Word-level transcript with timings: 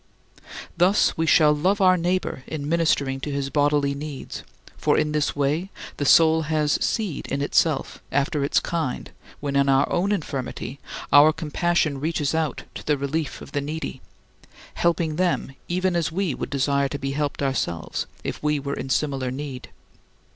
Thus 0.75 1.15
we 1.15 1.27
shall 1.27 1.53
love 1.53 1.79
our 1.79 1.95
neighbor 1.95 2.41
in 2.47 2.67
ministering 2.67 3.19
to 3.19 3.29
his 3.29 3.51
bodily 3.51 3.93
needs, 3.93 4.41
for 4.75 4.97
in 4.97 5.11
this 5.11 5.35
way 5.35 5.69
the 5.97 6.05
soul 6.05 6.41
has 6.49 6.83
seed 6.83 7.27
in 7.27 7.39
itself 7.43 8.01
after 8.11 8.43
its 8.43 8.59
kind 8.59 9.11
when 9.41 9.55
in 9.55 9.69
our 9.69 9.87
own 9.91 10.11
infirmity 10.11 10.79
our 11.13 11.31
compassion 11.31 11.99
reaches 11.99 12.33
out 12.33 12.63
to 12.73 12.83
the 12.83 12.97
relief 12.97 13.41
of 13.41 13.51
the 13.51 13.61
needy, 13.61 14.01
helping 14.73 15.17
them 15.17 15.53
even 15.67 15.95
as 15.95 16.11
we 16.11 16.33
would 16.33 16.49
desire 16.49 16.89
to 16.89 16.97
be 16.97 17.11
helped 17.11 17.43
ourselves 17.43 18.07
if 18.23 18.41
we 18.41 18.59
were 18.59 18.73
in 18.73 18.89
similar 18.89 19.29
need. 19.29 19.69